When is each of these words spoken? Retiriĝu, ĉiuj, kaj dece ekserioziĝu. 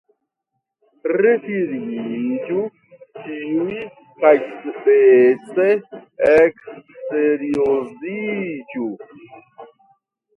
Retiriĝu, 1.23 2.61
ĉiuj, 3.25 3.75
kaj 4.23 4.31
dece 4.87 5.67
ekserioziĝu. 6.31 8.89